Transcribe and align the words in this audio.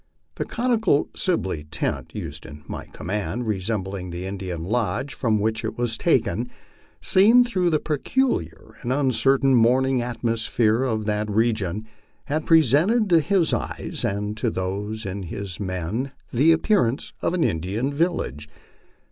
The 0.33 0.45
conical 0.45 1.09
SiWey 1.13 1.67
tent 1.69 2.15
used 2.15 2.47
in 2.47 2.63
my 2.67 2.85
command, 2.85 3.45
resembling 3.47 4.09
the 4.09 4.25
Indian 4.25 4.63
lodge 4.63 5.13
from 5.13 5.39
which 5.39 5.63
it 5.63 5.77
was 5.77 5.95
taken, 5.95 6.49
seen 7.01 7.43
through 7.43 7.69
the 7.69 7.77
peculiar 7.79 8.73
and 8.81 8.91
uncertain 8.91 9.53
morning 9.53 10.01
atmosphere 10.01 10.81
of 10.81 11.05
that 11.05 11.29
region, 11.29 11.85
had 12.25 12.47
presented 12.47 13.11
to 13.11 13.19
his 13.19 13.53
eyes 13.53 14.03
and 14.03 14.35
to 14.37 14.49
those 14.49 15.05
of 15.05 15.25
his 15.25 15.59
men 15.59 16.13
the 16.33 16.51
appearance 16.51 17.13
of 17.21 17.35
an 17.35 17.43
Indian 17.43 17.93
village. 17.93 18.49